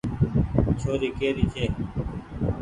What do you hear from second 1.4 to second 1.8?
ڇي۔